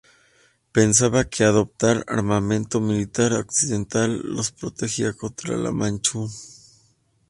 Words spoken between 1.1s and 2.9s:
que adoptar armamento